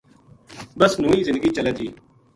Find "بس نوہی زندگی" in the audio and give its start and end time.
0.79-1.49